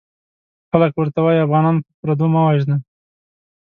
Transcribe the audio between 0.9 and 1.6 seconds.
ورته وايي